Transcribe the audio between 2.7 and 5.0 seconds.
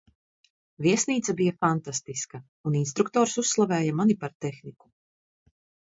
un instruktors uzslavēja mani par tehniku.